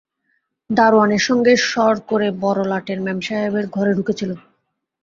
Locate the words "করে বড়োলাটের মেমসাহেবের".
2.09-3.65